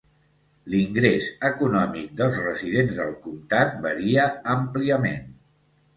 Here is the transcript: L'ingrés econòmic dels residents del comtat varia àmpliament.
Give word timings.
L'ingrés 0.75 1.27
econòmic 1.49 2.09
dels 2.21 2.39
residents 2.45 2.97
del 3.03 3.15
comtat 3.27 3.77
varia 3.87 4.25
àmpliament. 4.59 5.33